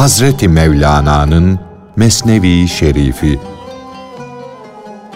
Hazreti 0.00 0.48
Mevlana'nın 0.48 1.60
Mesnevi 1.96 2.68
Şerifi 2.68 3.38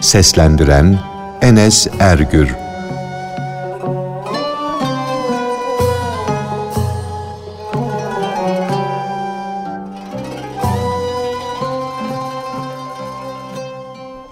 Seslendiren 0.01 0.99
Enes 1.41 1.87
Ergür 1.99 2.55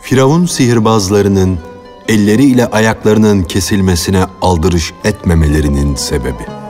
Firavun 0.01 0.45
sihirbazlarının 0.45 1.59
elleriyle 2.07 2.65
ayaklarının 2.65 3.43
kesilmesine 3.43 4.25
aldırış 4.41 4.93
etmemelerinin 5.03 5.95
sebebi. 5.95 6.62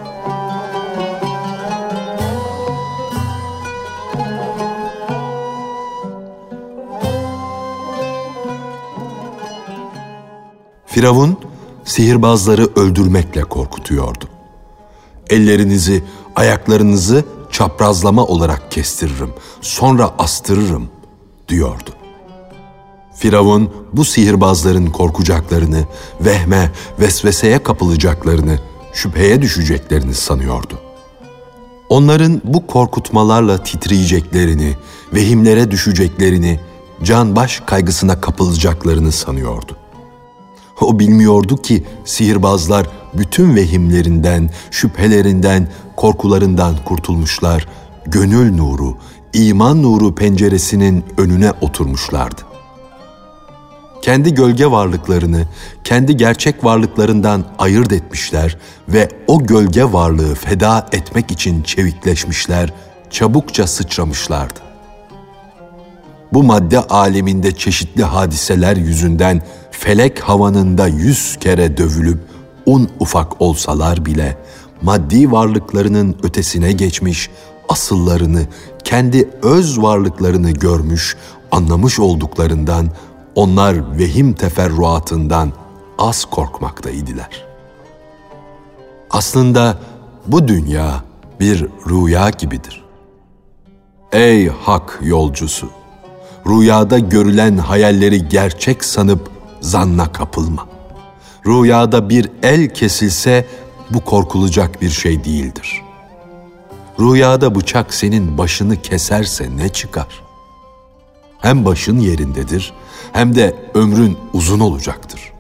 Firavun 10.94 11.38
sihirbazları 11.86 12.70
öldürmekle 12.76 13.42
korkutuyordu. 13.44 14.26
Ellerinizi, 15.30 16.04
ayaklarınızı 16.36 17.26
çaprazlama 17.52 18.26
olarak 18.26 18.72
kestiririm, 18.72 19.34
sonra 19.62 20.16
astırırım 20.18 20.90
diyordu. 21.50 21.90
Firavun 23.16 23.74
bu 23.94 24.06
sihirbazların 24.06 24.86
korkacaklarını, 24.86 25.84
vehme, 26.22 26.72
vesveseye 27.00 27.64
kapılacaklarını, 27.64 28.60
şüpheye 28.94 29.42
düşeceklerini 29.42 30.14
sanıyordu. 30.14 30.80
Onların 31.90 32.42
bu 32.44 32.68
korkutmalarla 32.68 33.64
titriyeceklerini, 33.64 34.76
vehimlere 35.14 35.72
düşeceklerini, 35.72 36.60
can 37.04 37.36
baş 37.36 37.60
kaygısına 37.66 38.22
kapılacaklarını 38.22 39.12
sanıyordu. 39.12 39.78
O 40.82 41.00
bilmiyordu 41.00 41.58
ki 41.58 41.84
sihirbazlar 42.06 42.90
bütün 43.14 43.56
vehimlerinden, 43.56 44.50
şüphelerinden, 44.72 45.68
korkularından 45.96 46.76
kurtulmuşlar, 46.86 47.68
gönül 48.06 48.54
nuru, 48.56 48.98
iman 49.34 49.84
nuru 49.84 50.16
penceresinin 50.16 51.04
önüne 51.18 51.52
oturmuşlardı 51.62 52.42
kendi 54.04 54.34
gölge 54.34 54.72
varlıklarını 54.72 55.48
kendi 55.84 56.18
gerçek 56.18 56.64
varlıklarından 56.64 57.46
ayırt 57.58 57.92
etmişler 57.92 58.58
ve 58.90 59.10
o 59.28 59.44
gölge 59.46 59.84
varlığı 59.84 60.36
feda 60.36 60.88
etmek 60.92 61.32
için 61.32 61.64
çevikleşmişler, 61.64 62.74
çabukça 63.10 63.68
sıçramışlardı. 63.68 64.63
Bu 66.34 66.44
madde 66.44 66.80
aleminde 66.80 67.56
çeşitli 67.56 68.04
hadiseler 68.04 68.78
yüzünden 68.78 69.42
felek 69.72 70.20
havanında 70.20 70.88
yüz 70.88 71.38
kere 71.40 71.78
dövülüp 71.78 72.20
un 72.66 72.90
ufak 73.00 73.42
olsalar 73.42 74.06
bile 74.06 74.38
maddi 74.82 75.32
varlıklarının 75.32 76.16
ötesine 76.24 76.72
geçmiş, 76.72 77.30
asıllarını, 77.70 78.48
kendi 78.84 79.30
öz 79.42 79.82
varlıklarını 79.82 80.52
görmüş, 80.52 81.18
anlamış 81.52 82.00
olduklarından 82.00 82.90
onlar 83.36 83.98
vehim 84.00 84.34
teferruatından 84.34 85.52
az 85.98 86.26
korkmaktaydılar. 86.26 87.46
Aslında 89.10 89.78
bu 90.28 90.48
dünya 90.48 91.04
bir 91.40 91.68
rüya 91.90 92.30
gibidir. 92.30 92.84
Ey 94.12 94.48
hak 94.48 95.00
yolcusu! 95.04 95.83
Rüyada 96.48 97.00
görülen 97.00 97.58
hayalleri 97.58 98.30
gerçek 98.30 98.84
sanıp 98.84 99.30
zanna 99.62 100.12
kapılma. 100.12 100.68
Rüyada 101.46 102.10
bir 102.10 102.30
el 102.44 102.70
kesilse 102.70 103.48
bu 103.90 104.02
korkulacak 104.02 104.82
bir 104.82 104.90
şey 104.90 105.24
değildir. 105.24 105.82
Rüyada 107.00 107.56
bıçak 107.56 107.94
senin 107.94 108.38
başını 108.38 108.82
keserse 108.82 109.58
ne 109.58 109.70
çıkar? 109.70 110.08
Hem 111.40 111.66
başın 111.66 112.00
yerindedir 112.00 112.74
hem 113.14 113.36
de 113.36 113.56
ömrün 113.74 114.18
uzun 114.34 114.60
olacaktır. 114.60 115.34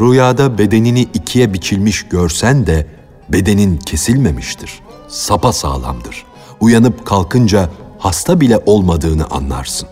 Rüyada 0.00 0.58
bedenini 0.58 1.00
ikiye 1.00 1.54
biçilmiş 1.54 2.08
görsen 2.08 2.66
de 2.66 2.86
bedenin 3.28 3.76
kesilmemiştir. 3.76 4.80
Sapa 5.08 5.52
sağlamdır. 5.52 6.24
Uyanıp 6.60 7.06
kalkınca 7.06 7.70
hasta 8.02 8.40
bile 8.40 8.58
olmadığını 8.66 9.26
anlarsın. 9.26 9.88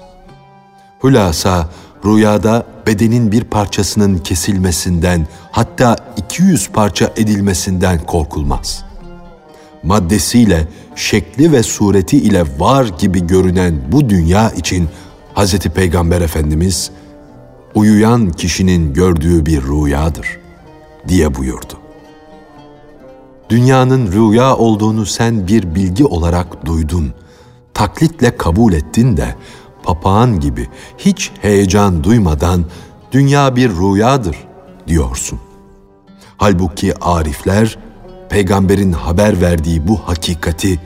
Hülasa 1.05 1.69
rüyada 2.05 2.67
bedenin 2.87 3.33
bir 3.33 3.45
parçasının 3.45 4.19
kesilmesinden 4.19 5.27
hatta 5.53 5.97
200 6.17 6.69
parça 6.69 7.13
edilmesinden 7.17 8.07
korkulmaz. 8.07 8.85
Maddesiyle, 9.83 10.69
şekli 10.97 11.53
ve 11.53 11.63
sureti 11.63 12.17
ile 12.17 12.45
var 12.59 12.87
gibi 12.99 13.27
görünen 13.27 13.81
bu 13.93 14.09
dünya 14.11 14.51
için 14.51 14.89
Hz. 15.35 15.59
Peygamber 15.59 16.21
Efendimiz 16.21 16.91
uyuyan 17.75 18.31
kişinin 18.31 18.95
gördüğü 18.95 19.47
bir 19.47 19.63
rüyadır 19.63 20.39
diye 21.09 21.35
buyurdu. 21.35 21.75
Dünyanın 23.51 24.13
rüya 24.13 24.57
olduğunu 24.57 25.07
sen 25.07 25.47
bir 25.47 25.75
bilgi 25.75 26.05
olarak 26.05 26.67
duydun, 26.67 27.13
taklitle 27.75 28.37
kabul 28.37 28.73
ettin 28.73 29.17
de 29.17 29.35
papağan 29.83 30.41
gibi 30.41 30.69
hiç 30.99 31.31
heyecan 31.43 32.05
duymadan 32.05 32.65
dünya 33.13 33.57
bir 33.57 33.71
rüyadır 33.71 34.37
diyorsun. 34.87 35.41
Halbuki 36.37 37.05
arifler 37.05 37.79
peygamberin 38.29 38.93
haber 38.93 39.41
verdiği 39.41 39.89
bu 39.89 39.97
hakikati 39.97 40.81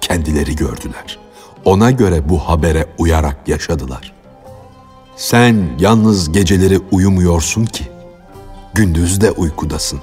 kendileri 0.00 0.56
gördüler.'' 0.56 1.28
ona 1.68 1.90
göre 1.90 2.28
bu 2.28 2.38
habere 2.38 2.86
uyarak 2.98 3.48
yaşadılar. 3.48 4.12
Sen 5.16 5.68
yalnız 5.78 6.32
geceleri 6.32 6.80
uyumuyorsun 6.90 7.64
ki, 7.64 7.88
gündüz 8.74 9.20
de 9.20 9.30
uykudasın, 9.30 10.00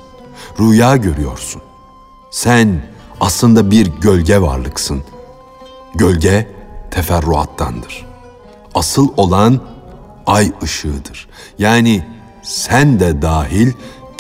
rüya 0.59 0.95
görüyorsun. 0.95 1.62
Sen 2.31 2.81
aslında 3.22 3.72
bir 3.72 3.88
gölge 3.88 4.41
varlıksın. 4.41 5.03
Gölge 5.95 6.47
teferruattandır. 6.91 8.06
Asıl 8.73 9.07
olan 9.17 9.59
ay 10.25 10.51
ışığıdır. 10.63 11.28
Yani 11.59 12.06
sen 12.44 13.00
de 13.00 13.22
dahil 13.22 13.72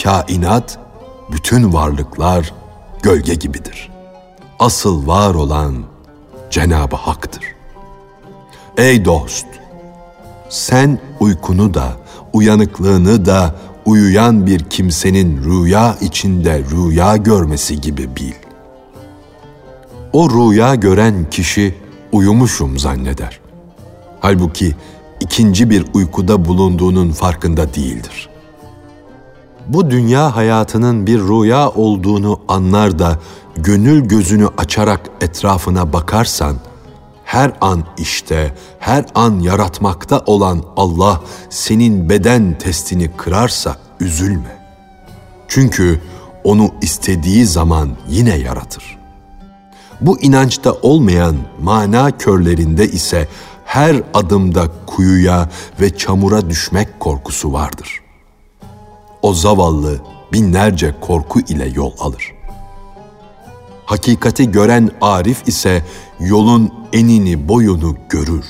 kainat, 0.03 0.79
bütün 1.31 1.73
varlıklar 1.73 2.53
gölge 3.03 3.35
gibidir. 3.35 3.91
Asıl 4.59 5.07
var 5.07 5.35
olan 5.35 5.83
Cenab-ı 6.49 6.95
Hak'tır. 6.95 7.43
Ey 8.77 9.05
dost! 9.05 9.45
Sen 10.49 10.99
uykunu 11.19 11.73
da, 11.73 11.87
uyanıklığını 12.33 13.25
da 13.25 13.55
uyuyan 13.85 14.47
bir 14.47 14.59
kimsenin 14.59 15.43
rüya 15.43 15.97
içinde 16.01 16.63
rüya 16.71 17.17
görmesi 17.17 17.81
gibi 17.81 18.15
bil. 18.15 18.44
O 20.15 20.29
rüya 20.29 20.75
gören 20.75 21.29
kişi 21.29 21.75
uyumuşum 22.11 22.79
zanneder. 22.79 23.39
Halbuki 24.19 24.75
ikinci 25.19 25.69
bir 25.69 25.85
uykuda 25.93 26.45
bulunduğunun 26.45 27.11
farkında 27.11 27.73
değildir. 27.73 28.29
Bu 29.67 29.89
dünya 29.89 30.35
hayatının 30.35 31.07
bir 31.07 31.19
rüya 31.19 31.69
olduğunu 31.69 32.39
anlar 32.47 32.99
da 32.99 33.19
gönül 33.55 34.05
gözünü 34.05 34.47
açarak 34.57 35.01
etrafına 35.21 35.93
bakarsan, 35.93 36.55
her 37.23 37.51
an 37.61 37.83
işte, 37.97 38.55
her 38.79 39.05
an 39.15 39.39
yaratmakta 39.39 40.23
olan 40.25 40.63
Allah 40.77 41.21
senin 41.49 42.09
beden 42.09 42.57
testini 42.57 43.11
kırarsa 43.17 43.77
üzülme. 43.99 44.57
Çünkü 45.47 46.01
onu 46.43 46.71
istediği 46.81 47.45
zaman 47.45 47.89
yine 48.09 48.37
yaratır. 48.37 49.04
Bu 50.01 50.19
inançta 50.19 50.71
olmayan 50.71 51.35
mana 51.61 52.17
körlerinde 52.17 52.87
ise 52.87 53.27
her 53.65 54.03
adımda 54.13 54.71
kuyuya 54.85 55.49
ve 55.81 55.97
çamura 55.97 56.49
düşmek 56.49 56.99
korkusu 56.99 57.53
vardır. 57.53 58.01
O 59.21 59.33
zavallı 59.33 60.01
binlerce 60.33 60.95
korku 61.01 61.39
ile 61.39 61.67
yol 61.75 61.91
alır. 61.99 62.33
Hakikati 63.85 64.51
gören 64.51 64.91
Arif 65.01 65.47
ise 65.47 65.85
yolun 66.19 66.73
enini 66.93 67.47
boyunu 67.47 67.95
görür. 68.09 68.45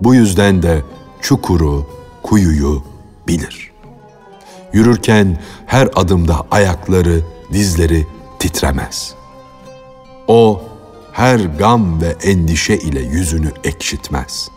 Bu 0.00 0.14
yüzden 0.14 0.62
de 0.62 0.82
çukuru, 1.20 1.86
kuyuyu 2.22 2.82
bilir. 3.28 3.70
Yürürken 4.72 5.38
her 5.66 5.88
adımda 5.96 6.46
ayakları, 6.50 7.20
dizleri 7.52 8.06
titremez. 8.38 9.14
O 10.28 10.62
her 11.12 11.38
gam 11.40 12.00
ve 12.00 12.16
endişe 12.22 12.76
ile 12.76 13.00
yüzünü 13.00 13.52
ekşitmez. 13.64 14.50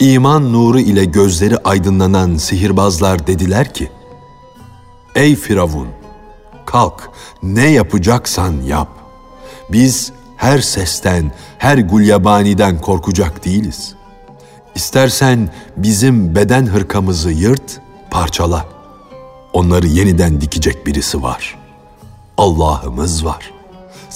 İman 0.00 0.52
nuru 0.52 0.80
ile 0.80 1.04
gözleri 1.04 1.58
aydınlanan 1.58 2.36
sihirbazlar 2.36 3.26
dediler 3.26 3.74
ki, 3.74 3.90
Ey 5.14 5.36
Firavun! 5.36 5.88
Kalk, 6.66 7.10
ne 7.42 7.70
yapacaksan 7.70 8.62
yap. 8.62 8.88
Biz 9.72 10.12
her 10.36 10.58
sesten, 10.58 11.32
her 11.58 11.78
gulyabaniden 11.78 12.80
korkacak 12.80 13.44
değiliz. 13.44 13.94
İstersen 14.74 15.50
bizim 15.76 16.34
beden 16.34 16.66
hırkamızı 16.66 17.30
yırt, 17.30 17.80
parçala. 18.10 18.66
Onları 19.52 19.86
yeniden 19.86 20.40
dikecek 20.40 20.86
birisi 20.86 21.22
var. 21.22 21.58
Allah'ımız 22.38 23.24
var. 23.24 23.55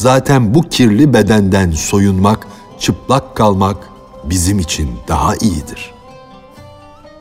Zaten 0.00 0.54
bu 0.54 0.68
kirli 0.68 1.12
bedenden 1.14 1.70
soyunmak, 1.70 2.46
çıplak 2.78 3.36
kalmak 3.36 3.76
bizim 4.24 4.58
için 4.58 4.90
daha 5.08 5.36
iyidir. 5.36 5.94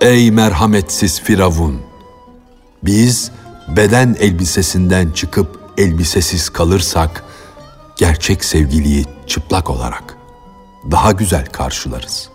Ey 0.01 0.31
merhametsiz 0.31 1.21
Firavun! 1.21 1.81
Biz 2.83 3.31
beden 3.67 4.15
elbisesinden 4.19 5.11
çıkıp 5.11 5.59
elbisesiz 5.77 6.49
kalırsak, 6.49 7.23
gerçek 7.97 8.45
sevgiliyi 8.45 9.05
çıplak 9.27 9.69
olarak 9.69 10.17
daha 10.91 11.11
güzel 11.11 11.45
karşılarız. 11.45 12.29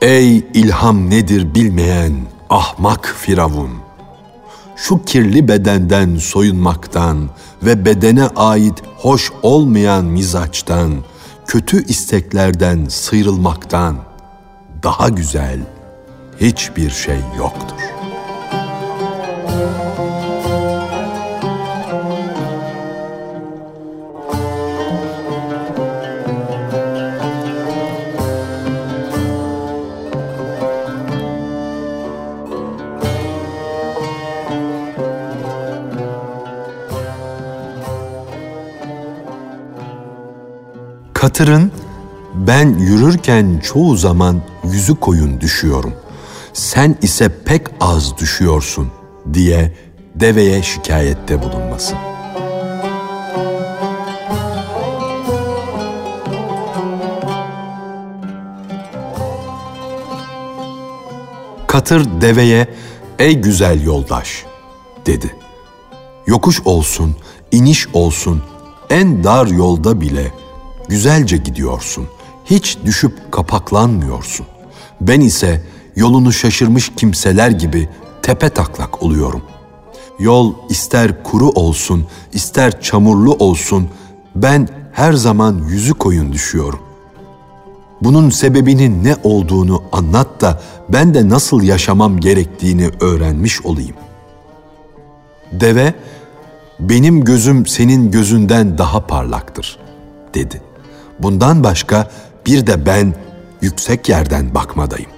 Ey 0.00 0.36
ilham 0.36 1.10
nedir 1.10 1.54
bilmeyen 1.54 2.12
ahmak 2.50 3.14
Firavun! 3.18 3.70
Şu 4.76 5.04
kirli 5.04 5.48
bedenden 5.48 6.16
soyunmaktan 6.16 7.28
ve 7.66 7.84
bedene 7.84 8.26
ait 8.36 8.82
hoş 8.96 9.32
olmayan 9.42 10.04
mizaçtan, 10.04 10.92
kötü 11.46 11.84
isteklerden 11.84 12.86
sıyrılmaktan 12.88 13.96
daha 14.82 15.08
güzel 15.08 15.58
hiçbir 16.40 16.90
şey 16.90 17.18
yoktur. 17.38 18.03
Katırın 41.34 41.72
ben 42.34 42.78
yürürken 42.78 43.60
çoğu 43.64 43.96
zaman 43.96 44.42
yüzü 44.64 44.94
koyun 45.00 45.40
düşüyorum. 45.40 45.92
Sen 46.52 46.96
ise 47.02 47.28
pek 47.44 47.66
az 47.80 48.18
düşüyorsun 48.18 48.88
diye 49.32 49.72
deveye 50.14 50.62
şikayette 50.62 51.42
bulunması. 51.42 51.94
Katır 61.66 62.20
deveye 62.20 62.68
ey 63.18 63.34
güzel 63.34 63.82
yoldaş 63.82 64.44
dedi. 65.06 65.36
Yokuş 66.26 66.60
olsun, 66.64 67.16
iniş 67.52 67.88
olsun, 67.92 68.42
en 68.90 69.24
dar 69.24 69.46
yolda 69.46 70.00
bile 70.00 70.43
güzelce 70.88 71.36
gidiyorsun. 71.36 72.08
Hiç 72.44 72.78
düşüp 72.84 73.32
kapaklanmıyorsun. 73.32 74.46
Ben 75.00 75.20
ise 75.20 75.62
yolunu 75.96 76.32
şaşırmış 76.32 76.92
kimseler 76.96 77.50
gibi 77.50 77.88
tepe 78.22 78.48
taklak 78.48 79.02
oluyorum. 79.02 79.42
Yol 80.18 80.54
ister 80.68 81.22
kuru 81.22 81.48
olsun, 81.48 82.06
ister 82.32 82.80
çamurlu 82.80 83.32
olsun, 83.34 83.88
ben 84.34 84.68
her 84.92 85.12
zaman 85.12 85.62
yüzü 85.68 85.94
koyun 85.94 86.32
düşüyorum. 86.32 86.80
Bunun 88.02 88.30
sebebinin 88.30 89.04
ne 89.04 89.16
olduğunu 89.22 89.82
anlat 89.92 90.40
da 90.40 90.62
ben 90.88 91.14
de 91.14 91.28
nasıl 91.28 91.62
yaşamam 91.62 92.20
gerektiğini 92.20 92.90
öğrenmiş 93.00 93.62
olayım. 93.66 93.96
Deve, 95.52 95.94
benim 96.80 97.24
gözüm 97.24 97.66
senin 97.66 98.10
gözünden 98.10 98.78
daha 98.78 99.06
parlaktır, 99.06 99.78
dedi. 100.34 100.62
Bundan 101.18 101.64
başka 101.64 102.10
bir 102.46 102.66
de 102.66 102.86
ben 102.86 103.14
yüksek 103.60 104.08
yerden 104.08 104.54
bakmadayım. 104.54 105.10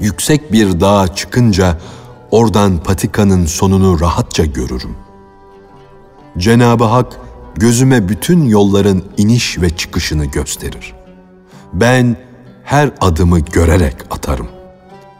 Yüksek 0.00 0.52
bir 0.52 0.80
dağa 0.80 1.14
çıkınca 1.14 1.78
oradan 2.30 2.78
patikanın 2.78 3.46
sonunu 3.46 4.00
rahatça 4.00 4.44
görürüm. 4.44 4.96
Cenab-ı 6.38 6.84
Hak 6.84 7.20
gözüme 7.56 8.08
bütün 8.08 8.44
yolların 8.44 9.04
iniş 9.16 9.60
ve 9.60 9.76
çıkışını 9.76 10.24
gösterir. 10.24 10.94
Ben 11.72 12.16
her 12.64 12.90
adımı 13.00 13.40
görerek 13.40 13.94
atarım. 14.10 14.48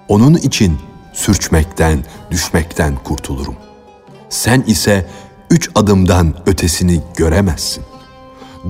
Onun 0.09 0.35
için 0.35 0.79
sürçmekten, 1.13 2.05
düşmekten 2.31 2.97
kurtulurum. 2.97 3.57
Sen 4.29 4.61
ise 4.61 5.07
üç 5.51 5.71
adımdan 5.75 6.35
ötesini 6.47 7.01
göremezsin. 7.17 7.85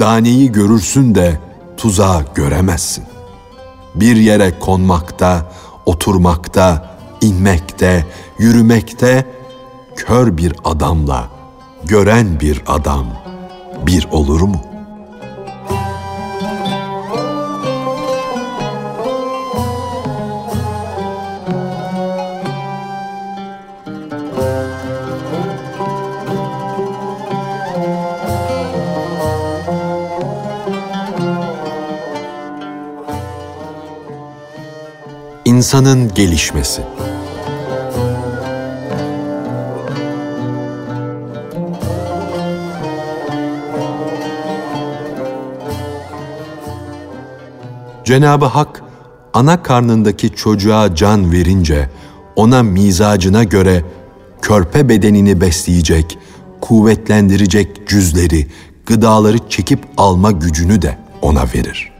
Daneyi 0.01 0.53
görürsün 0.53 1.15
de 1.15 1.41
tuzağı 1.77 2.25
göremezsin. 2.35 3.05
Bir 3.95 4.17
yere 4.17 4.59
konmakta, 4.59 5.53
oturmakta, 5.87 6.97
inmekte, 7.21 8.07
yürümekte 8.39 9.27
kör 9.97 10.37
bir 10.37 10.55
adamla 10.65 11.29
gören 11.85 12.41
bir 12.41 12.63
adam 12.67 13.07
bir 13.87 14.09
olur 14.11 14.41
mu? 14.41 14.68
İnsanın 35.69 36.15
gelişmesi 36.15 36.83
Cenab-ı 48.05 48.45
Hak 48.45 48.83
ana 49.35 49.63
karnındaki 49.63 50.35
çocuğa 50.35 50.95
can 50.95 51.33
verince 51.33 51.91
ona 52.37 52.63
mizacına 52.63 53.45
göre 53.45 53.85
körpe 54.43 54.89
bedenini 54.89 55.41
besleyecek, 55.41 56.19
kuvvetlendirecek 56.61 57.89
cüzleri, 57.89 58.47
gıdaları 58.87 59.49
çekip 59.49 59.87
alma 59.97 60.31
gücünü 60.31 60.83
de 60.83 60.99
ona 61.23 61.45
verir. 61.55 61.93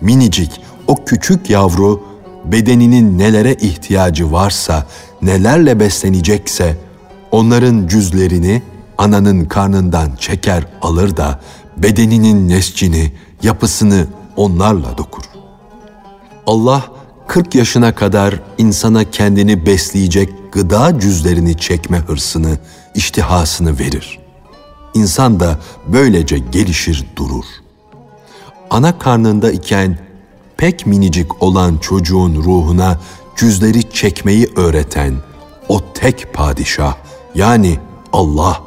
Minicik 0.00 0.60
o 0.86 1.04
küçük 1.04 1.50
yavru 1.50 2.15
bedeninin 2.52 3.18
nelere 3.18 3.54
ihtiyacı 3.54 4.32
varsa, 4.32 4.86
nelerle 5.22 5.80
beslenecekse 5.80 6.76
onların 7.30 7.86
cüzlerini 7.86 8.62
ananın 8.98 9.44
karnından 9.44 10.16
çeker 10.18 10.66
alır 10.82 11.16
da 11.16 11.40
bedeninin 11.76 12.48
nescini, 12.48 13.12
yapısını 13.42 14.06
onlarla 14.36 14.98
dokur. 14.98 15.22
Allah 16.46 16.84
40 17.26 17.54
yaşına 17.54 17.94
kadar 17.94 18.34
insana 18.58 19.10
kendini 19.10 19.66
besleyecek 19.66 20.52
gıda 20.52 21.00
cüzlerini 21.00 21.58
çekme 21.58 21.98
hırsını, 21.98 22.58
iştihasını 22.94 23.78
verir. 23.78 24.18
İnsan 24.94 25.40
da 25.40 25.58
böylece 25.86 26.38
gelişir 26.38 27.06
durur. 27.16 27.44
Ana 28.70 28.98
karnında 28.98 29.50
iken 29.50 30.05
pek 30.58 30.86
minicik 30.86 31.42
olan 31.42 31.78
çocuğun 31.78 32.34
ruhuna 32.34 33.00
cüzleri 33.36 33.90
çekmeyi 33.90 34.48
öğreten 34.56 35.14
o 35.68 35.80
tek 35.94 36.34
padişah 36.34 36.94
yani 37.34 37.78
Allah 38.12 38.62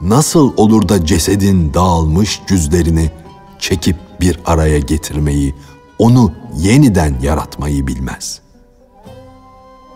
nasıl 0.00 0.52
olur 0.56 0.88
da 0.88 1.06
cesedin 1.06 1.74
dağılmış 1.74 2.40
cüzlerini 2.46 3.10
çekip 3.58 3.96
bir 4.20 4.40
araya 4.46 4.78
getirmeyi, 4.78 5.54
onu 5.98 6.32
yeniden 6.56 7.14
yaratmayı 7.22 7.86
bilmez. 7.86 8.40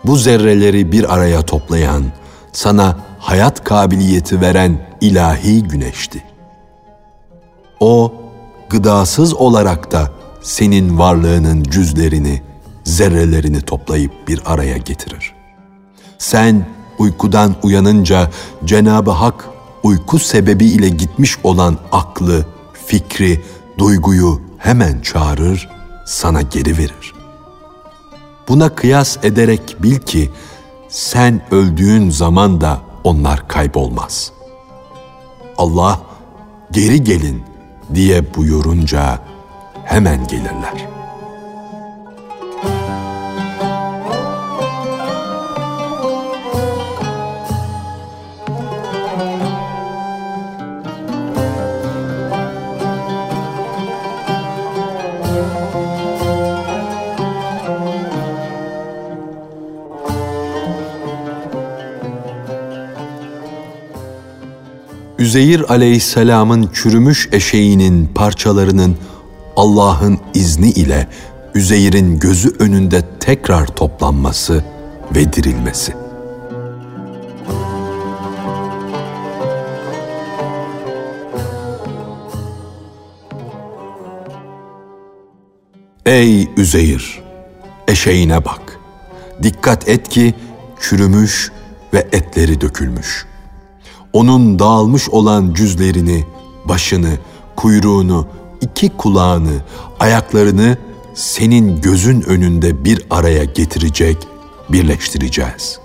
Bu 0.05 0.15
zerreleri 0.15 0.91
bir 0.91 1.13
araya 1.13 1.41
toplayan, 1.41 2.03
sana 2.53 2.97
hayat 3.19 3.63
kabiliyeti 3.63 4.41
veren 4.41 4.87
ilahi 5.01 5.63
güneşti. 5.63 6.23
O 7.79 8.13
gıdasız 8.69 9.33
olarak 9.33 9.91
da 9.91 10.11
senin 10.43 10.99
varlığının 10.99 11.63
cüzlerini, 11.63 12.41
zerrelerini 12.83 13.61
toplayıp 13.61 14.27
bir 14.27 14.41
araya 14.45 14.77
getirir. 14.77 15.33
Sen 16.17 16.65
uykudan 16.97 17.55
uyanınca 17.63 18.29
Cenab-ı 18.65 19.11
Hak 19.11 19.49
uyku 19.83 20.19
sebebi 20.19 20.65
ile 20.65 20.89
gitmiş 20.89 21.37
olan 21.43 21.77
aklı, 21.91 22.45
fikri, 22.87 23.41
duyguyu 23.77 24.41
hemen 24.57 25.01
çağırır, 25.01 25.69
sana 26.05 26.41
geri 26.41 26.77
verir. 26.77 27.13
Buna 28.47 28.75
kıyas 28.75 29.17
ederek 29.23 29.75
bil 29.79 29.97
ki 29.97 30.29
sen 30.89 31.41
öldüğün 31.51 32.09
zaman 32.09 32.61
da 32.61 32.79
onlar 33.03 33.47
kaybolmaz. 33.47 34.31
Allah 35.57 36.01
geri 36.71 37.03
gelin 37.03 37.43
diye 37.93 38.35
buyurunca 38.35 39.19
hemen 39.85 40.27
gelirler.'' 40.27 41.03
Üzeyir 65.23 65.71
aleyhisselamın 65.73 66.69
çürümüş 66.73 67.29
eşeğinin 67.31 68.09
parçalarının 68.15 68.97
Allah'ın 69.55 70.19
izni 70.33 70.69
ile 70.69 71.07
Üzeyr'in 71.55 72.19
gözü 72.19 72.55
önünde 72.59 73.03
tekrar 73.19 73.67
toplanması 73.67 74.63
ve 75.15 75.33
dirilmesi. 75.33 75.93
Ey 86.05 86.49
Üzeyir! 86.57 87.23
Eşeğine 87.87 88.45
bak. 88.45 88.79
Dikkat 89.43 89.89
et 89.89 90.09
ki 90.09 90.33
çürümüş 90.81 91.51
ve 91.93 92.07
etleri 92.11 92.61
dökülmüş.'' 92.61 93.33
onun 94.13 94.59
dağılmış 94.59 95.09
olan 95.09 95.53
cüzlerini, 95.53 96.25
başını, 96.65 97.17
kuyruğunu, 97.55 98.27
iki 98.63 98.89
kulağını, 98.89 99.61
ayaklarını 99.99 100.77
senin 101.13 101.81
gözün 101.81 102.21
önünde 102.21 102.85
bir 102.85 103.05
araya 103.09 103.43
getirecek, 103.43 104.17
birleştireceğiz. 104.69 105.79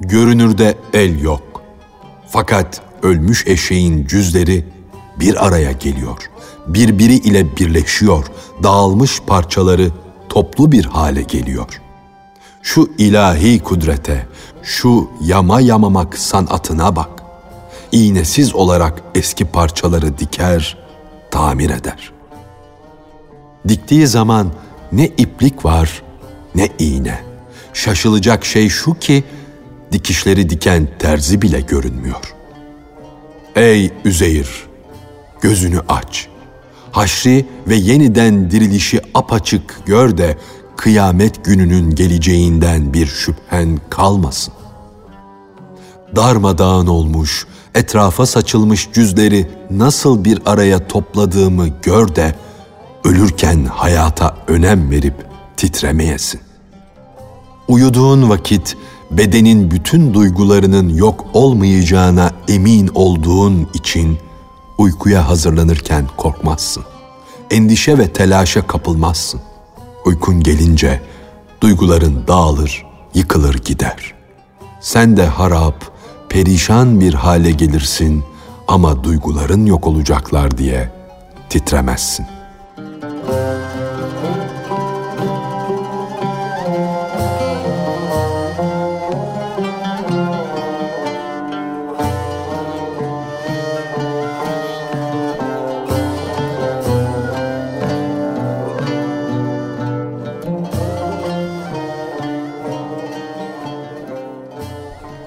Görünürde 0.00 0.78
el 0.92 1.20
yok. 1.20 1.62
Fakat 2.28 2.80
ölmüş 3.02 3.46
eşeğin 3.46 4.06
cüzleri 4.06 4.64
bir 5.20 5.46
araya 5.46 5.72
geliyor. 5.72 6.30
Birbiri 6.66 7.14
ile 7.14 7.56
birleşiyor. 7.56 8.26
Dağılmış 8.62 9.20
parçaları 9.20 9.90
toplu 10.28 10.72
bir 10.72 10.84
hale 10.84 11.22
geliyor. 11.22 11.80
Şu 12.62 12.90
ilahi 12.98 13.58
kudrete, 13.58 14.26
şu 14.62 15.10
yama 15.20 15.60
yamamak 15.60 16.18
sanatına 16.18 16.96
bak. 16.96 17.10
İğnesiz 17.92 18.54
olarak 18.54 19.02
eski 19.14 19.44
parçaları 19.44 20.18
diker, 20.18 20.81
tamir 21.32 21.70
eder. 21.70 22.12
Diktiği 23.68 24.06
zaman 24.06 24.52
ne 24.92 25.06
iplik 25.06 25.64
var 25.64 26.02
ne 26.54 26.68
iğne. 26.78 27.20
Şaşılacak 27.72 28.44
şey 28.44 28.68
şu 28.68 28.94
ki 28.94 29.24
dikişleri 29.92 30.50
diken 30.50 30.88
terzi 30.98 31.42
bile 31.42 31.60
görünmüyor. 31.60 32.34
Ey 33.56 33.90
Üzeyir, 34.04 34.48
gözünü 35.40 35.80
aç. 35.88 36.28
Haşri 36.92 37.46
ve 37.68 37.74
yeniden 37.74 38.50
dirilişi 38.50 39.00
apaçık 39.14 39.86
gör 39.86 40.18
de 40.18 40.38
kıyamet 40.76 41.44
gününün 41.44 41.94
geleceğinden 41.94 42.94
bir 42.94 43.06
şüphen 43.06 43.80
kalmasın. 43.90 44.54
Darmadağın 46.16 46.86
olmuş, 46.86 47.46
etrafa 47.74 48.26
saçılmış 48.26 48.88
cüzleri 48.92 49.50
nasıl 49.70 50.24
bir 50.24 50.38
araya 50.46 50.88
topladığımı 50.88 51.68
gör 51.82 52.14
de 52.14 52.34
ölürken 53.04 53.64
hayata 53.64 54.36
önem 54.46 54.90
verip 54.90 55.14
titremeyesin. 55.56 56.40
Uyuduğun 57.68 58.30
vakit 58.30 58.76
bedenin 59.10 59.70
bütün 59.70 60.14
duygularının 60.14 60.88
yok 60.88 61.24
olmayacağına 61.32 62.30
emin 62.48 62.90
olduğun 62.94 63.68
için 63.74 64.18
uykuya 64.78 65.28
hazırlanırken 65.28 66.08
korkmazsın. 66.16 66.84
Endişe 67.50 67.98
ve 67.98 68.12
telaşa 68.12 68.66
kapılmazsın. 68.66 69.40
Uykun 70.04 70.40
gelince 70.40 71.00
duyguların 71.60 72.24
dağılır, 72.28 72.86
yıkılır 73.14 73.54
gider. 73.54 74.14
Sen 74.80 75.16
de 75.16 75.26
harap, 75.26 75.91
perişan 76.32 77.00
bir 77.00 77.14
hale 77.14 77.50
gelirsin 77.50 78.24
ama 78.68 79.04
duyguların 79.04 79.66
yok 79.66 79.86
olacaklar 79.86 80.58
diye 80.58 80.88
titremezsin.'' 81.48 82.42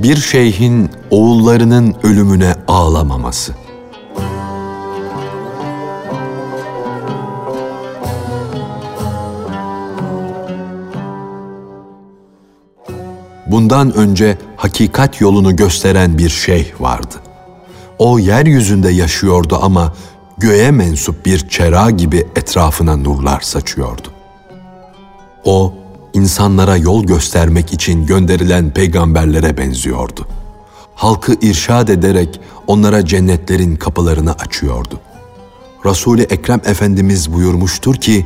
bir 0.05 0.15
şeyhin 0.15 0.89
oğullarının 1.11 1.95
ölümüne 2.03 2.55
ağlamaması. 2.67 3.53
Bundan 13.47 13.93
önce 13.93 14.37
hakikat 14.57 15.21
yolunu 15.21 15.55
gösteren 15.55 16.17
bir 16.17 16.29
şeyh 16.29 16.81
vardı. 16.81 17.15
O 17.99 18.19
yeryüzünde 18.19 18.91
yaşıyordu 18.91 19.59
ama 19.61 19.93
göğe 20.37 20.71
mensup 20.71 21.25
bir 21.25 21.49
çera 21.49 21.89
gibi 21.89 22.27
etrafına 22.35 22.95
nurlar 22.97 23.41
saçıyordu. 23.41 24.07
O 25.45 25.73
insanlara 26.13 26.77
yol 26.77 27.03
göstermek 27.03 27.73
için 27.73 28.05
gönderilen 28.05 28.73
peygamberlere 28.73 29.57
benziyordu. 29.57 30.27
Halkı 30.95 31.35
irşad 31.41 31.87
ederek 31.87 32.39
onlara 32.67 33.05
cennetlerin 33.05 33.75
kapılarını 33.75 34.33
açıyordu. 34.33 34.99
Resul-i 35.85 36.21
Ekrem 36.21 36.61
Efendimiz 36.65 37.33
buyurmuştur 37.33 37.95
ki, 37.95 38.25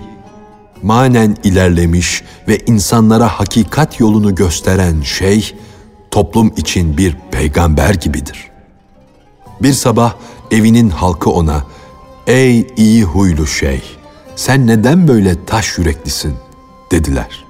manen 0.83 1.37
ilerlemiş 1.43 2.23
ve 2.47 2.57
insanlara 2.57 3.27
hakikat 3.27 3.99
yolunu 3.99 4.35
gösteren 4.35 5.01
şey, 5.01 5.55
toplum 6.11 6.53
için 6.57 6.97
bir 6.97 7.15
peygamber 7.31 7.93
gibidir. 7.93 8.49
Bir 9.61 9.73
sabah 9.73 10.13
evinin 10.51 10.89
halkı 10.89 11.29
ona, 11.29 11.63
''Ey 12.27 12.67
iyi 12.77 13.03
huylu 13.03 13.47
şey, 13.47 13.81
sen 14.35 14.67
neden 14.67 15.07
böyle 15.07 15.45
taş 15.45 15.77
yüreklisin?'' 15.77 16.49
dediler. 16.91 17.45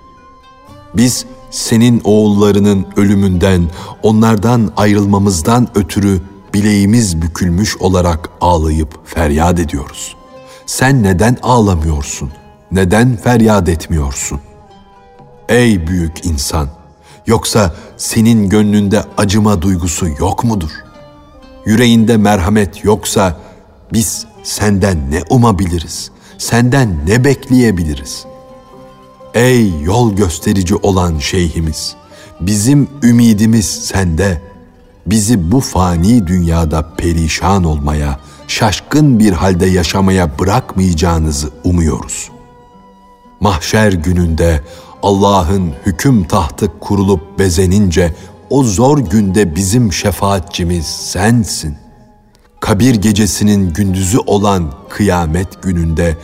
Biz 0.94 1.26
senin 1.52 2.02
oğullarının 2.04 2.88
ölümünden, 2.98 3.70
onlardan 4.04 4.72
ayrılmamızdan 4.78 5.68
ötürü 5.76 6.22
bileğimiz 6.54 7.22
bükülmüş 7.22 7.78
olarak 7.78 8.30
ağlayıp 8.42 9.00
feryat 9.06 9.60
ediyoruz. 9.60 10.16
Sen 10.66 11.04
neden 11.04 11.38
ağlamıyorsun? 11.44 12.32
Neden 12.72 13.16
feryat 13.16 13.70
etmiyorsun? 13.70 14.40
Ey 15.50 15.88
büyük 15.88 16.26
insan! 16.26 16.70
Yoksa 17.28 17.76
senin 17.98 18.50
gönlünde 18.50 19.04
acıma 19.18 19.62
duygusu 19.62 20.08
yok 20.20 20.44
mudur? 20.44 20.72
Yüreğinde 21.66 22.18
merhamet 22.18 22.84
yoksa 22.84 23.40
biz 23.94 24.26
senden 24.44 25.12
ne 25.12 25.24
umabiliriz? 25.30 26.12
Senden 26.38 26.98
ne 27.08 27.24
bekleyebiliriz?'' 27.24 28.29
Ey 29.34 29.82
yol 29.84 30.16
gösterici 30.16 30.76
olan 30.76 31.20
şeyhimiz, 31.20 31.96
bizim 32.42 32.90
ümidimiz 33.04 33.66
sende. 33.66 34.42
bizi 35.06 35.52
bu 35.52 35.60
fani 35.60 36.28
dünyada 36.28 36.96
perişan 36.98 37.64
olmaya, 37.64 38.20
şaşkın 38.48 39.20
bir 39.20 39.34
halde 39.34 39.66
yaşamaya 39.66 40.40
bırakmayacağınızı 40.40 41.50
umuyoruz. 41.64 42.30
Mahşer 43.40 43.92
gününde 43.92 44.64
Allah'ın 45.04 45.74
hüküm 45.86 46.24
tahtı 46.24 46.80
kurulup 46.80 47.40
bezenince 47.40 48.16
o 48.50 48.64
zor 48.64 48.98
günde 48.98 49.56
bizim 49.56 49.94
şefaatçimiz 49.94 50.86
sensin. 50.86 51.78
Kabir 52.60 52.96
gecesinin 52.96 53.74
gündüzü 53.74 54.18
olan 54.18 54.74
kıyamet 54.90 55.64
gününde 55.64 56.18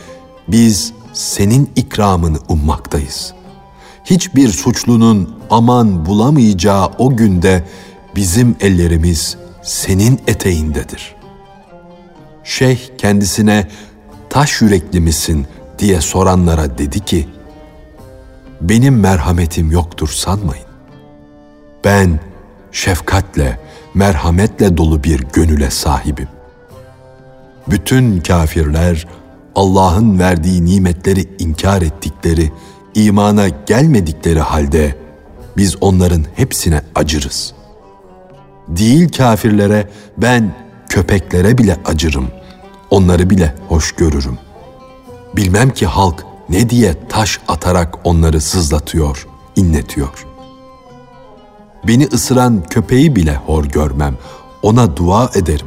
biz 0.48 0.92
senin 1.16 1.70
ikramını 1.76 2.38
ummaktayız. 2.48 3.34
Hiçbir 4.04 4.48
suçlunun 4.48 5.38
aman 5.50 6.06
bulamayacağı 6.06 6.86
o 6.98 7.16
günde 7.16 7.64
bizim 8.16 8.56
ellerimiz 8.60 9.36
senin 9.62 10.20
eteğindedir. 10.26 11.14
Şeyh 12.44 12.78
kendisine 12.98 13.68
taş 14.30 14.62
yürekli 14.62 15.00
misin 15.00 15.46
diye 15.78 16.00
soranlara 16.00 16.78
dedi 16.78 17.00
ki, 17.00 17.28
benim 18.60 19.00
merhametim 19.00 19.70
yoktur 19.70 20.08
sanmayın. 20.08 20.66
Ben 21.84 22.20
şefkatle, 22.72 23.60
merhametle 23.94 24.76
dolu 24.76 25.04
bir 25.04 25.20
gönüle 25.20 25.70
sahibim. 25.70 26.28
Bütün 27.68 28.20
kafirler 28.20 29.06
Allah'ın 29.56 30.18
verdiği 30.18 30.64
nimetleri 30.64 31.28
inkar 31.38 31.82
ettikleri, 31.82 32.52
imana 32.94 33.48
gelmedikleri 33.48 34.40
halde 34.40 34.98
biz 35.56 35.76
onların 35.80 36.24
hepsine 36.34 36.82
acırız. 36.94 37.52
Değil 38.68 39.12
kafirlere 39.12 39.90
ben 40.18 40.54
köpeklere 40.88 41.58
bile 41.58 41.80
acırım, 41.84 42.28
onları 42.90 43.30
bile 43.30 43.54
hoş 43.68 43.92
görürüm. 43.92 44.38
Bilmem 45.36 45.70
ki 45.70 45.86
halk 45.86 46.26
ne 46.48 46.70
diye 46.70 46.94
taş 47.08 47.40
atarak 47.48 47.98
onları 48.04 48.40
sızlatıyor, 48.40 49.26
inletiyor. 49.56 50.26
Beni 51.88 52.06
ısıran 52.06 52.62
köpeği 52.70 53.16
bile 53.16 53.36
hor 53.36 53.64
görmem, 53.64 54.16
ona 54.62 54.96
dua 54.96 55.30
ederim. 55.34 55.66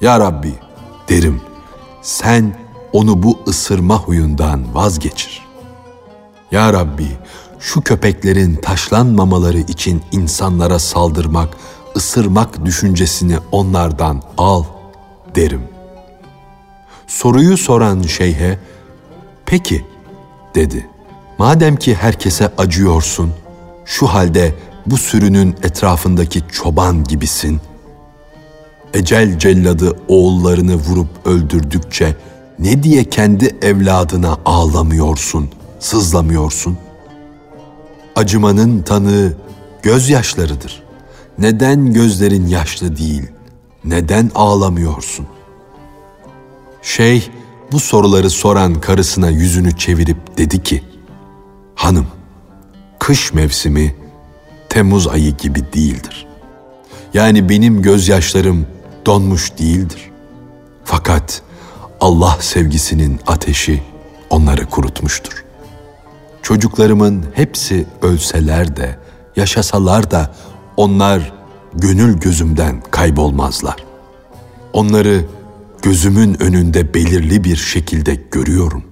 Ya 0.00 0.20
Rabbi 0.20 0.54
derim, 1.08 1.40
sen 2.06 2.54
onu 2.92 3.22
bu 3.22 3.38
ısırma 3.48 3.98
huyundan 3.98 4.74
vazgeçir. 4.74 5.46
Ya 6.50 6.72
Rabbi, 6.72 7.08
şu 7.60 7.80
köpeklerin 7.80 8.54
taşlanmamaları 8.54 9.58
için 9.58 10.02
insanlara 10.12 10.78
saldırmak, 10.78 11.48
ısırmak 11.96 12.64
düşüncesini 12.64 13.38
onlardan 13.52 14.22
al 14.38 14.64
derim. 15.34 15.62
Soruyu 17.06 17.56
soran 17.56 18.02
şeyhe, 18.02 18.58
peki 19.46 19.84
dedi. 20.54 20.86
Madem 21.38 21.76
ki 21.76 21.94
herkese 21.94 22.52
acıyorsun, 22.58 23.32
şu 23.84 24.06
halde 24.06 24.54
bu 24.86 24.96
sürünün 24.96 25.56
etrafındaki 25.62 26.42
çoban 26.52 27.04
gibisin. 27.04 27.60
Ecel 28.94 29.38
celladı 29.38 29.96
oğullarını 30.08 30.74
vurup 30.74 31.08
öldürdükçe 31.24 32.16
ne 32.58 32.82
diye 32.82 33.04
kendi 33.04 33.56
evladına 33.62 34.38
ağlamıyorsun, 34.44 35.48
sızlamıyorsun? 35.78 36.78
Acımanın 38.16 38.82
tanığı 38.82 39.32
gözyaşlarıdır. 39.82 40.82
Neden 41.38 41.92
gözlerin 41.92 42.46
yaşlı 42.46 42.96
değil? 42.96 43.28
Neden 43.84 44.30
ağlamıyorsun? 44.34 45.26
Şeyh 46.82 47.22
bu 47.72 47.80
soruları 47.80 48.30
soran 48.30 48.74
karısına 48.74 49.30
yüzünü 49.30 49.76
çevirip 49.76 50.38
dedi 50.38 50.62
ki, 50.62 50.82
Hanım, 51.74 52.06
kış 52.98 53.32
mevsimi 53.32 53.94
Temmuz 54.68 55.08
ayı 55.08 55.36
gibi 55.36 55.60
değildir. 55.72 56.26
Yani 57.14 57.48
benim 57.48 57.82
gözyaşlarım 57.82 58.66
donmuş 59.06 59.58
değildir. 59.58 60.10
Fakat 60.84 61.42
Allah 62.00 62.36
sevgisinin 62.40 63.20
ateşi 63.26 63.82
onları 64.30 64.66
kurutmuştur. 64.66 65.44
Çocuklarımın 66.42 67.24
hepsi 67.34 67.86
ölseler 68.02 68.76
de, 68.76 68.98
yaşasalar 69.36 70.10
da 70.10 70.34
onlar 70.76 71.32
gönül 71.74 72.18
gözümden 72.18 72.82
kaybolmazlar. 72.90 73.76
Onları 74.72 75.24
gözümün 75.82 76.42
önünde 76.42 76.94
belirli 76.94 77.44
bir 77.44 77.56
şekilde 77.56 78.14
görüyorum. 78.30 78.84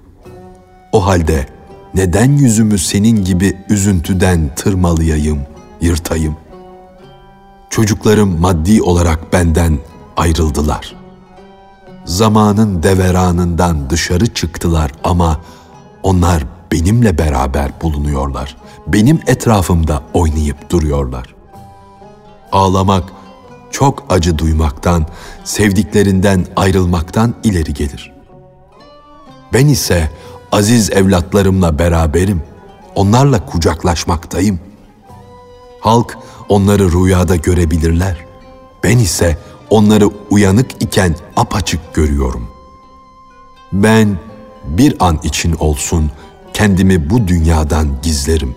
O 0.92 1.06
halde 1.06 1.46
neden 1.94 2.32
yüzümü 2.32 2.78
senin 2.78 3.24
gibi 3.24 3.56
üzüntüden 3.68 4.50
tırmalayayım, 4.56 5.38
yırtayım? 5.80 6.36
Çocuklarım 7.70 8.40
maddi 8.40 8.82
olarak 8.82 9.32
benden 9.32 9.78
ayrıldılar. 10.16 10.96
Zamanın 12.04 12.82
deveranından 12.82 13.90
dışarı 13.90 14.34
çıktılar 14.34 14.90
ama 15.04 15.40
onlar 16.02 16.44
benimle 16.72 17.18
beraber 17.18 17.70
bulunuyorlar. 17.82 18.56
Benim 18.86 19.20
etrafımda 19.26 20.02
oynayıp 20.14 20.70
duruyorlar. 20.70 21.34
Ağlamak 22.52 23.04
çok 23.70 24.04
acı 24.08 24.38
duymaktan, 24.38 25.06
sevdiklerinden 25.44 26.46
ayrılmaktan 26.56 27.34
ileri 27.44 27.74
gelir. 27.74 28.12
Ben 29.52 29.66
ise 29.66 30.10
aziz 30.52 30.90
evlatlarımla 30.90 31.78
beraberim. 31.78 32.42
Onlarla 32.94 33.46
kucaklaşmaktayım. 33.46 34.60
Halk 35.80 36.18
onları 36.48 36.92
rüyada 36.92 37.36
görebilirler. 37.36 38.16
Ben 38.84 38.98
ise 38.98 39.38
onları 39.70 40.10
uyanık 40.30 40.82
iken 40.82 41.16
apaçık 41.36 41.94
görüyorum. 41.94 42.48
Ben 43.72 44.18
bir 44.64 44.96
an 45.00 45.18
için 45.22 45.52
olsun 45.52 46.10
kendimi 46.52 47.10
bu 47.10 47.28
dünyadan 47.28 47.88
gizlerim. 48.02 48.54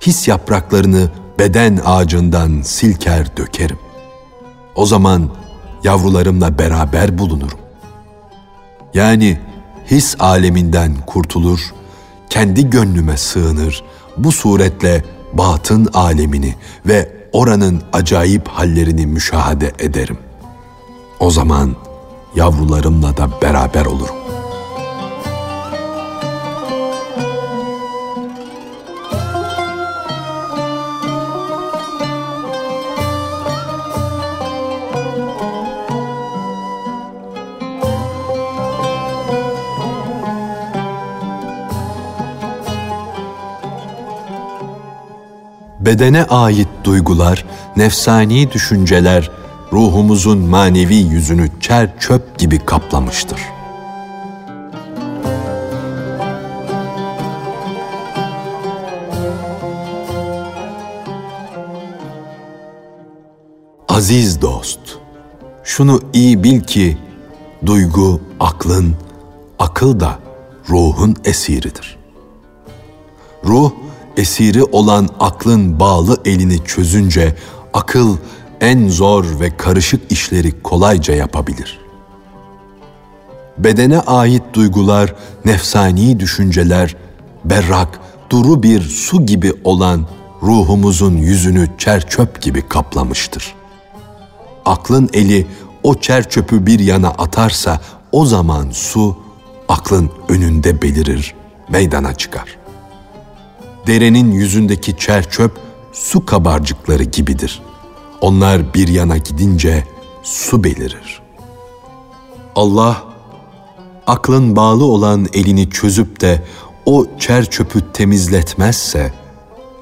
His 0.00 0.28
yapraklarını 0.28 1.10
beden 1.38 1.80
ağacından 1.84 2.62
silker 2.62 3.36
dökerim. 3.36 3.78
O 4.74 4.86
zaman 4.86 5.30
yavrularımla 5.84 6.58
beraber 6.58 7.18
bulunurum. 7.18 7.58
Yani 8.94 9.40
his 9.90 10.16
aleminden 10.18 10.94
kurtulur, 11.06 11.60
kendi 12.30 12.70
gönlüme 12.70 13.16
sığınır, 13.16 13.82
bu 14.16 14.32
suretle 14.32 15.04
batın 15.32 15.88
alemini 15.94 16.54
ve 16.86 17.21
oranın 17.32 17.82
acayip 17.92 18.48
hallerini 18.48 19.06
müşahede 19.06 19.72
ederim. 19.78 20.18
O 21.20 21.30
zaman 21.30 21.76
yavrularımla 22.34 23.16
da 23.16 23.28
beraber 23.42 23.86
olurum. 23.86 24.22
bedene 45.92 46.24
ait 46.24 46.68
duygular, 46.84 47.44
nefsani 47.76 48.52
düşünceler 48.52 49.30
ruhumuzun 49.72 50.38
manevi 50.38 50.96
yüzünü 50.96 51.48
çer 51.60 51.98
çöp 51.98 52.38
gibi 52.38 52.58
kaplamıştır. 52.58 53.40
Aziz 63.88 64.42
dost, 64.42 64.80
şunu 65.64 66.00
iyi 66.12 66.44
bil 66.44 66.60
ki 66.60 66.98
duygu 67.66 68.20
aklın, 68.40 68.96
akıl 69.58 70.00
da 70.00 70.18
ruhun 70.68 71.16
esiridir. 71.24 71.98
Ruh 73.44 73.72
esiri 74.16 74.64
olan 74.64 75.08
aklın 75.20 75.80
bağlı 75.80 76.16
elini 76.24 76.64
çözünce 76.64 77.36
akıl 77.72 78.16
en 78.60 78.88
zor 78.88 79.40
ve 79.40 79.56
karışık 79.56 80.12
işleri 80.12 80.62
kolayca 80.62 81.14
yapabilir. 81.14 81.80
Bedene 83.58 84.00
ait 84.00 84.42
duygular, 84.52 85.14
nefsani 85.44 86.20
düşünceler, 86.20 86.96
berrak, 87.44 88.00
duru 88.30 88.62
bir 88.62 88.80
su 88.82 89.26
gibi 89.26 89.52
olan 89.64 90.06
ruhumuzun 90.42 91.16
yüzünü 91.16 91.68
çerçöp 91.78 92.42
gibi 92.42 92.68
kaplamıştır. 92.68 93.54
Aklın 94.64 95.10
eli 95.12 95.46
o 95.82 95.94
çerçöpü 95.94 96.66
bir 96.66 96.78
yana 96.80 97.08
atarsa 97.08 97.80
o 98.12 98.26
zaman 98.26 98.70
su 98.70 99.16
aklın 99.68 100.10
önünde 100.28 100.82
belirir, 100.82 101.34
meydana 101.68 102.14
çıkar. 102.14 102.61
Derenin 103.86 104.32
yüzündeki 104.32 104.96
çerçöp 104.96 105.52
su 105.92 106.26
kabarcıkları 106.26 107.02
gibidir. 107.02 107.62
Onlar 108.20 108.74
bir 108.74 108.88
yana 108.88 109.16
gidince 109.16 109.84
su 110.22 110.64
belirir. 110.64 111.22
Allah 112.56 113.02
aklın 114.06 114.56
bağlı 114.56 114.84
olan 114.84 115.26
elini 115.32 115.70
çözüp 115.70 116.20
de 116.20 116.42
o 116.86 117.06
çer 117.18 117.50
çöpü 117.50 117.92
temizletmezse, 117.92 119.12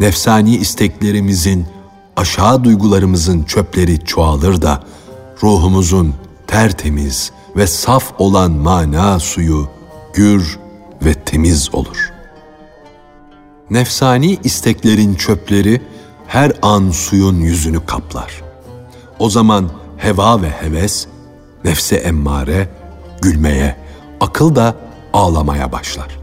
nefsani 0.01 0.57
isteklerimizin, 0.57 1.67
aşağı 2.17 2.65
duygularımızın 2.65 3.43
çöpleri 3.43 4.05
çoğalır 4.05 4.63
da, 4.63 4.85
ruhumuzun 5.43 6.15
tertemiz 6.47 7.33
ve 7.57 7.67
saf 7.67 8.13
olan 8.19 8.51
mana 8.53 9.19
suyu 9.19 9.69
gür 10.15 10.59
ve 11.05 11.15
temiz 11.15 11.75
olur. 11.75 12.20
Nefsani 13.71 14.39
isteklerin 14.45 15.15
çöpleri 15.15 15.83
her 16.27 16.53
an 16.63 16.91
suyun 16.91 17.37
yüzünü 17.37 17.87
kaplar. 17.87 18.43
O 19.19 19.31
zaman 19.31 19.71
heva 19.97 20.43
ve 20.43 20.51
heves, 20.51 21.07
nefse 21.65 21.97
emmare, 21.97 22.69
gülmeye, 23.23 23.77
akıl 24.21 24.55
da 24.55 24.77
ağlamaya 25.13 25.73
başlar. 25.73 26.19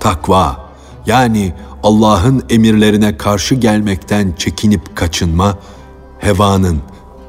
Takva 0.00 0.70
yani 1.06 1.52
Allah'ın 1.82 2.44
emirlerine 2.50 3.16
karşı 3.16 3.54
gelmekten 3.54 4.34
çekinip 4.38 4.96
kaçınma, 4.96 5.58
hevanın, 6.18 6.82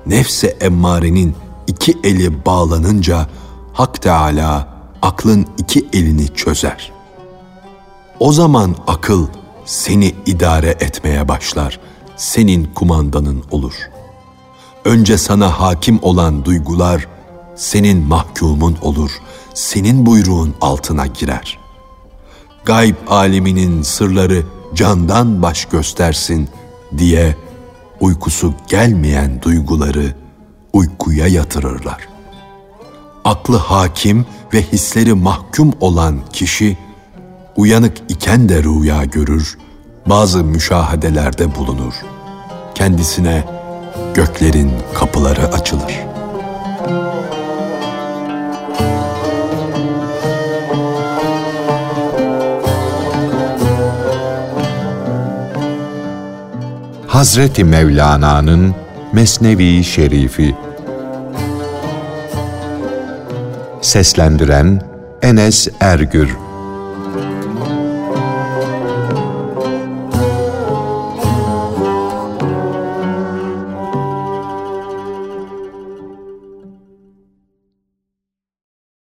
nefse 0.05 0.47
emmarenin 0.47 1.35
iki 1.67 1.97
eli 2.03 2.45
bağlanınca 2.45 3.27
Hak 3.73 4.01
Teala 4.01 4.67
aklın 5.01 5.45
iki 5.57 5.87
elini 5.93 6.27
çözer. 6.27 6.98
O 8.19 8.33
zaman 8.33 8.75
akıl 8.87 9.27
seni 9.65 10.15
idare 10.25 10.69
etmeye 10.69 11.27
başlar, 11.27 11.79
senin 12.17 12.65
kumandanın 12.75 13.43
olur. 13.51 13.73
Önce 14.85 15.17
sana 15.17 15.59
hakim 15.59 15.99
olan 16.01 16.45
duygular 16.45 17.07
senin 17.55 18.07
mahkumun 18.07 18.77
olur, 18.81 19.11
senin 19.53 20.05
buyruğun 20.05 20.55
altına 20.61 21.07
girer. 21.07 21.59
Gayb 22.65 22.95
aleminin 23.07 23.81
sırları 23.81 24.43
candan 24.73 25.41
baş 25.41 25.65
göstersin 25.65 26.49
diye 26.97 27.35
uykusu 27.99 28.53
gelmeyen 28.67 29.41
duyguları 29.41 30.15
uykuya 30.73 31.27
yatırırlar. 31.27 32.09
Aklı 33.25 33.57
hakim 33.57 34.25
ve 34.53 34.61
hisleri 34.61 35.13
mahkum 35.13 35.73
olan 35.79 36.19
kişi 36.33 36.77
uyanık 37.59 37.97
iken 38.09 38.49
de 38.49 38.63
rüya 38.63 39.05
görür, 39.05 39.57
bazı 40.05 40.43
müşahadelerde 40.43 41.55
bulunur. 41.55 41.93
Kendisine 42.75 43.43
göklerin 44.13 44.71
kapıları 44.93 45.53
açılır.'' 45.53 46.09
Hazreti 57.07 57.63
Mevlana'nın 57.63 58.75
Mesnevi 59.13 59.83
Şerifi 59.83 60.55
Seslendiren 63.81 64.81
Enes 65.21 65.67
Ergür 65.79 66.48